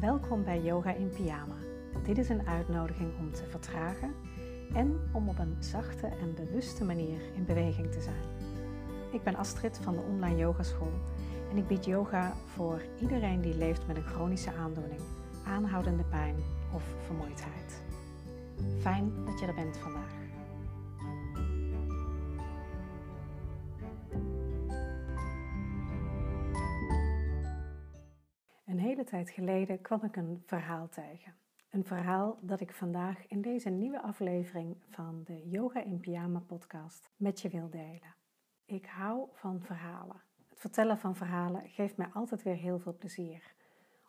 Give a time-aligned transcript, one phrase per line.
[0.00, 1.54] Welkom bij Yoga in Pyjama.
[2.04, 4.14] Dit is een uitnodiging om te vertragen
[4.72, 8.22] en om op een zachte en bewuste manier in beweging te zijn.
[9.12, 10.92] Ik ben Astrid van de Online Yogaschool
[11.50, 15.00] en ik bied yoga voor iedereen die leeft met een chronische aandoening,
[15.46, 16.36] aanhoudende pijn
[16.72, 17.82] of vermoeidheid.
[18.80, 20.25] Fijn dat je er bent vandaag.
[28.96, 31.34] Hele tijd geleden kwam ik een verhaal tegen.
[31.70, 37.10] Een verhaal dat ik vandaag in deze nieuwe aflevering van de Yoga in Pyjama podcast
[37.16, 38.14] met je wil delen.
[38.64, 40.22] Ik hou van verhalen.
[40.48, 43.54] Het vertellen van verhalen geeft mij altijd weer heel veel plezier.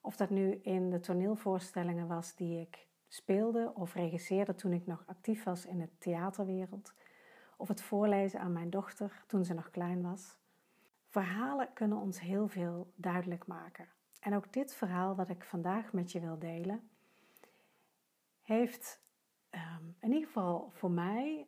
[0.01, 5.03] Of dat nu in de toneelvoorstellingen was die ik speelde of regisseerde toen ik nog
[5.05, 6.93] actief was in de theaterwereld,
[7.57, 10.37] of het voorlezen aan mijn dochter toen ze nog klein was.
[11.07, 13.95] Verhalen kunnen ons heel veel duidelijk maken.
[14.27, 16.89] En ook dit verhaal wat ik vandaag met je wil delen,
[18.41, 19.01] heeft
[19.51, 21.47] um, in ieder geval voor mij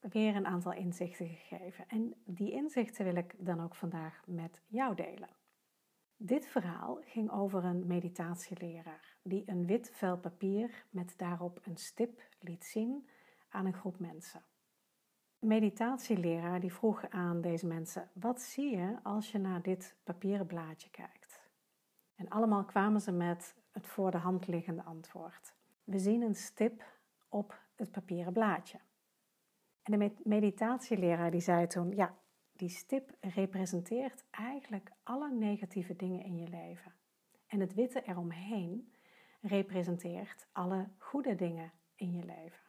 [0.00, 1.88] weer een aantal inzichten gegeven.
[1.88, 5.28] En die inzichten wil ik dan ook vandaag met jou delen.
[6.16, 12.22] Dit verhaal ging over een meditatieleraar die een wit vel papier met daarop een stip
[12.40, 13.08] liet zien
[13.48, 14.44] aan een groep mensen.
[15.38, 20.46] De meditatieleraar die vroeg aan deze mensen: Wat zie je als je naar dit papieren
[20.46, 21.23] blaadje kijkt?
[22.14, 25.54] En allemaal kwamen ze met het voor de hand liggende antwoord.
[25.84, 26.84] We zien een stip
[27.28, 28.78] op het papieren blaadje.
[29.82, 32.14] En de meditatieleraar die zei toen: Ja,
[32.52, 36.92] die stip representeert eigenlijk alle negatieve dingen in je leven.
[37.46, 38.92] En het witte eromheen
[39.40, 42.62] representeert alle goede dingen in je leven.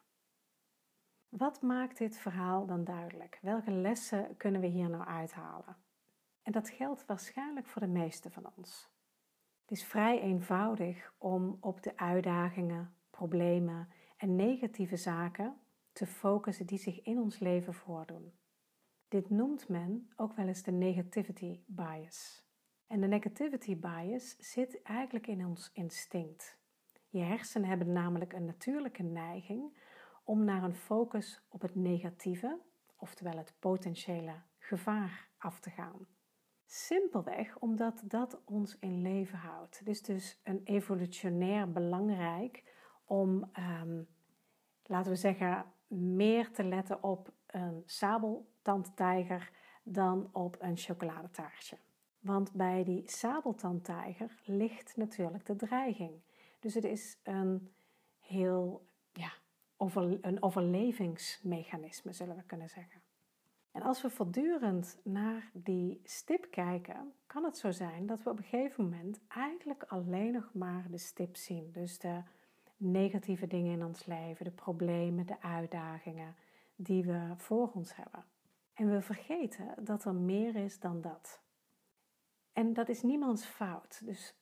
[1.28, 3.38] Wat maakt dit verhaal dan duidelijk?
[3.42, 5.76] Welke lessen kunnen we hier nou uithalen?
[6.42, 8.88] En dat geldt waarschijnlijk voor de meeste van ons.
[9.66, 15.60] Het is vrij eenvoudig om op de uitdagingen, problemen en negatieve zaken
[15.92, 18.32] te focussen die zich in ons leven voordoen.
[19.08, 22.44] Dit noemt men ook wel eens de negativity bias.
[22.86, 26.58] En de negativity bias zit eigenlijk in ons instinct.
[27.08, 29.78] Je hersenen hebben namelijk een natuurlijke neiging
[30.24, 32.58] om naar een focus op het negatieve,
[32.96, 36.15] oftewel het potentiële gevaar, af te gaan.
[36.66, 39.78] Simpelweg omdat dat ons in leven houdt.
[39.78, 42.64] Het is dus een evolutionair belangrijk
[43.04, 44.02] om, ehm,
[44.82, 49.50] laten we zeggen, meer te letten op een sabeltandtijger
[49.82, 51.78] dan op een chocoladetaartje.
[52.20, 56.22] Want bij die sabeltandtijger ligt natuurlijk de dreiging.
[56.60, 57.74] Dus het is een
[58.18, 59.32] heel ja,
[59.76, 63.05] over, een overlevingsmechanisme, zullen we kunnen zeggen.
[63.76, 68.38] En als we voortdurend naar die stip kijken, kan het zo zijn dat we op
[68.38, 71.70] een gegeven moment eigenlijk alleen nog maar de stip zien.
[71.72, 72.22] Dus de
[72.76, 76.34] negatieve dingen in ons leven, de problemen, de uitdagingen
[76.76, 78.24] die we voor ons hebben.
[78.74, 81.40] En we vergeten dat er meer is dan dat.
[82.52, 84.00] En dat is niemands fout.
[84.04, 84.34] Dus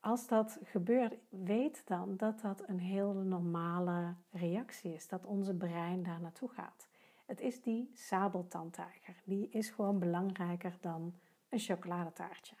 [0.00, 6.02] als dat gebeurt, weet dan dat dat een heel normale reactie is, dat onze brein
[6.02, 6.85] daar naartoe gaat.
[7.26, 9.22] Het is die sabeltandtijger.
[9.24, 11.14] Die is gewoon belangrijker dan
[11.48, 12.56] een chocoladetaartje.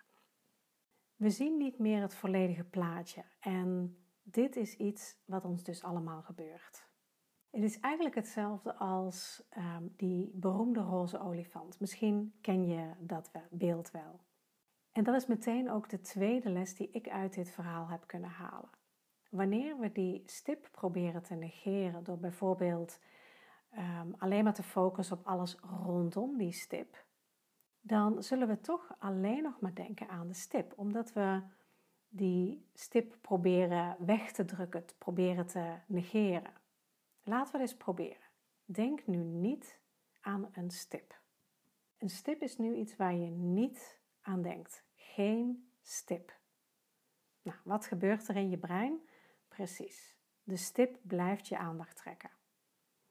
[1.16, 6.22] We zien niet meer het volledige plaatje en dit is iets wat ons dus allemaal
[6.22, 6.84] gebeurt.
[7.50, 11.80] Het is eigenlijk hetzelfde als um, die beroemde roze olifant.
[11.80, 14.20] Misschien ken je dat beeld wel.
[14.92, 18.30] En dat is meteen ook de tweede les die ik uit dit verhaal heb kunnen
[18.30, 18.70] halen.
[19.30, 22.98] Wanneer we die stip proberen te negeren door bijvoorbeeld
[23.76, 27.04] um, alleen maar te focussen op alles rondom die stip,
[27.80, 31.42] dan zullen we toch alleen nog maar denken aan de stip, omdat we
[32.08, 36.52] die stip proberen weg te drukken, proberen te negeren.
[37.22, 38.26] Laten we eens proberen.
[38.64, 39.80] Denk nu niet
[40.20, 41.20] aan een stip.
[41.98, 44.84] Een stip is nu iets waar je niet aan denkt.
[44.94, 46.38] Geen stip.
[47.42, 49.00] Nou, wat gebeurt er in je brein?
[49.48, 50.16] Precies.
[50.42, 52.30] De stip blijft je aandacht trekken.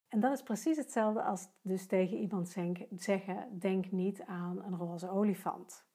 [0.08, 2.56] En dat is precies hetzelfde als dus tegen iemand
[2.90, 5.86] zeggen: denk niet aan een roze olifant.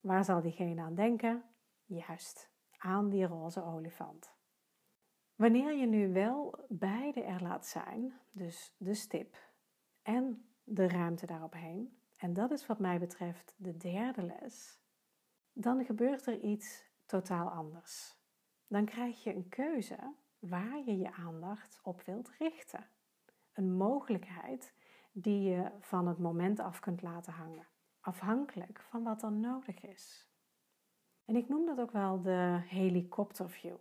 [0.00, 1.44] Waar zal diegene aan denken?
[1.84, 4.32] Juist, aan die roze olifant.
[5.34, 9.36] Wanneer je nu wel beide er laat zijn, dus de stip
[10.02, 14.78] en de ruimte daaropheen, en dat is wat mij betreft de derde les,
[15.52, 18.16] dan gebeurt er iets totaal anders.
[18.66, 22.88] Dan krijg je een keuze waar je je aandacht op wilt richten
[23.54, 24.74] een mogelijkheid
[25.12, 27.66] die je van het moment af kunt laten hangen,
[28.00, 30.28] afhankelijk van wat er nodig is.
[31.24, 33.76] En ik noem dat ook wel de helikopterview.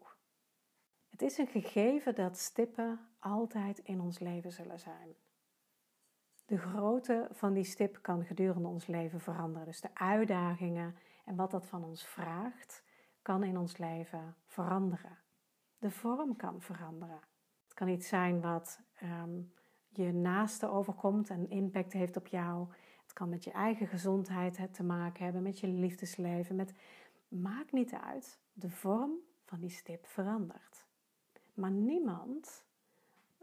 [1.09, 5.15] Het is een gegeven dat stippen altijd in ons leven zullen zijn.
[6.45, 9.67] De grootte van die stip kan gedurende ons leven veranderen.
[9.67, 10.95] Dus de uitdagingen
[11.25, 12.83] en wat dat van ons vraagt,
[13.21, 15.17] kan in ons leven veranderen.
[15.77, 17.19] De vorm kan veranderen.
[17.63, 19.41] Het kan iets zijn wat ehm,
[19.95, 22.67] je naaste overkomt en impact heeft op jou.
[23.01, 26.55] Het kan met je eigen gezondheid te maken hebben, met je liefdesleven.
[26.55, 26.73] Met,
[27.27, 29.11] maakt niet uit, de vorm
[29.45, 30.85] van die stip verandert.
[31.53, 32.65] Maar niemand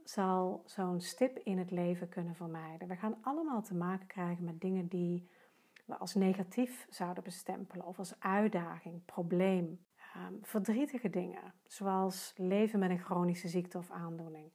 [0.05, 2.89] zal zo'n stip in het leven kunnen vermijden.
[2.89, 5.29] We gaan allemaal te maken krijgen met dingen die
[5.85, 9.85] we als negatief zouden bestempelen of als uitdaging, probleem,
[10.17, 14.51] um, verdrietige dingen, zoals leven met een chronische ziekte of aandoening.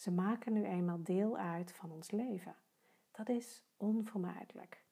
[0.00, 2.56] Ze maken nu eenmaal deel uit van ons leven.
[3.10, 4.84] Dat is onvermijdelijk.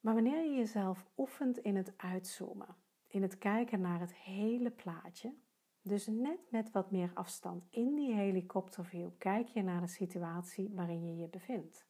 [0.00, 5.34] Maar wanneer je jezelf oefent in het uitzoomen, in het kijken naar het hele plaatje,
[5.82, 11.06] dus net met wat meer afstand in die helikopterview kijk je naar de situatie waarin
[11.06, 11.86] je je bevindt.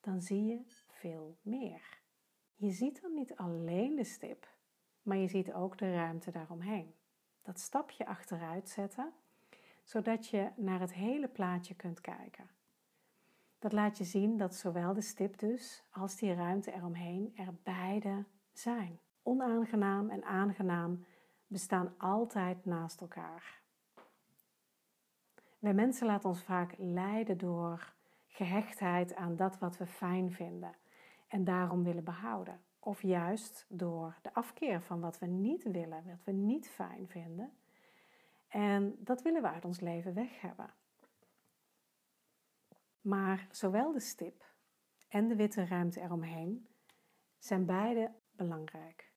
[0.00, 2.00] Dan zie je veel meer.
[2.54, 4.56] Je ziet dan niet alleen de stip,
[5.02, 6.94] maar je ziet ook de ruimte daaromheen.
[7.42, 9.14] Dat stapje achteruit zetten,
[9.86, 12.50] zodat je naar het hele plaatje kunt kijken.
[13.58, 18.24] Dat laat je zien dat zowel de stip dus als die ruimte eromheen er beide
[18.52, 18.98] zijn.
[19.22, 21.04] Onaangenaam en aangenaam
[21.46, 23.60] bestaan altijd naast elkaar.
[25.58, 27.92] Wij mensen laten ons vaak leiden door
[28.26, 30.74] gehechtheid aan dat wat we fijn vinden
[31.28, 32.60] en daarom willen behouden.
[32.78, 37.52] Of juist door de afkeer van wat we niet willen, wat we niet fijn vinden.
[38.56, 40.74] En dat willen we uit ons leven weg hebben.
[43.00, 44.44] Maar zowel de stip
[45.08, 46.68] en de witte ruimte eromheen
[47.38, 49.12] zijn beide belangrijk.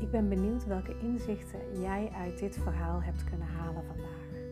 [0.00, 4.50] Ik ben benieuwd welke inzichten jij uit dit verhaal hebt kunnen halen vandaag.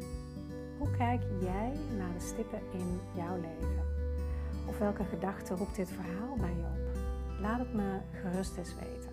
[0.79, 3.85] Hoe kijk jij naar de stippen in jouw leven?
[4.69, 6.86] Of welke gedachten roept dit verhaal bij je op?
[7.41, 9.11] Laat het me gerust eens weten.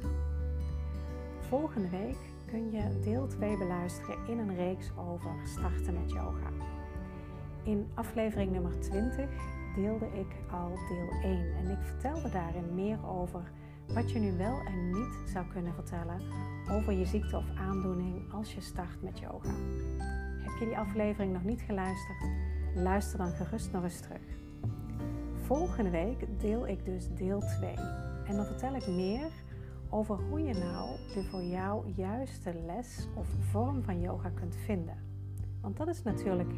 [1.40, 6.50] Volgende week kun je deel 2 beluisteren in een reeks over starten met yoga.
[7.64, 9.30] In aflevering nummer 20
[9.76, 13.52] deelde ik al deel 1 en ik vertelde daarin meer over
[13.88, 16.22] wat je nu wel en niet zou kunnen vertellen
[16.72, 19.54] over je ziekte of aandoening als je start met yoga.
[20.42, 22.18] Heb je die aflevering nog niet geluisterd?
[22.76, 24.22] Luister dan gerust nog eens terug.
[25.46, 27.76] Volgende week deel ik dus deel 2
[28.28, 29.32] en dan vertel ik meer
[29.90, 34.98] over hoe je nou de voor jou juiste les of vorm van yoga kunt vinden.
[35.62, 36.54] Want dat is natuurlijk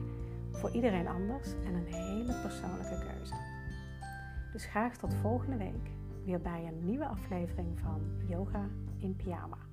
[0.52, 3.36] voor iedereen anders en een hele persoonlijke keuze.
[4.52, 5.92] Dus graag tot volgende week
[6.26, 9.65] weer bij een nieuwe aflevering van Yoga in Pyjama.